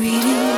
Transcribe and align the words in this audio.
reading 0.00 0.49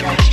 Trash. 0.00 0.29